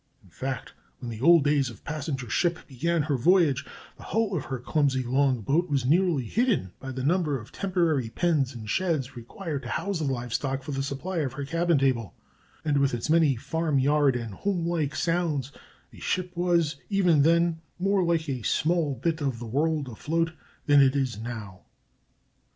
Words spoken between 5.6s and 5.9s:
was